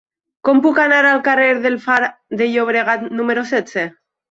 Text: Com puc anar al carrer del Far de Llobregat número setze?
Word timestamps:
Com 0.47 0.61
puc 0.61 0.79
anar 0.83 1.01
al 1.09 1.21
carrer 1.27 1.51
del 1.67 1.77
Far 1.85 1.99
de 2.41 2.49
Llobregat 2.55 3.07
número 3.21 3.47
setze? 3.55 3.89